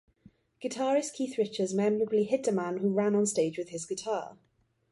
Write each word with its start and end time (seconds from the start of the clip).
Guitarist 0.63 1.13
Keith 1.13 1.37
Richards 1.37 1.75
memorably 1.75 2.23
hit 2.23 2.47
a 2.47 2.51
man 2.51 2.79
who 2.79 2.89
ran 2.89 3.13
onstage 3.13 3.59
with 3.59 3.69
his 3.69 3.85
guitar. 3.85 4.35